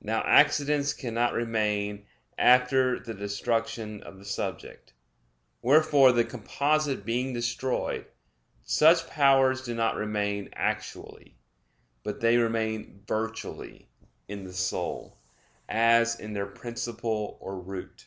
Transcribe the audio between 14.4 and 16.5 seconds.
the soul, as in their